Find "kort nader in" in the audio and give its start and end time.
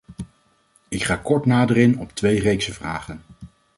1.15-1.99